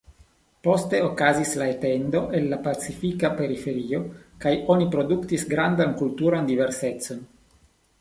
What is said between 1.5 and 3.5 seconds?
la etendo al la pacifika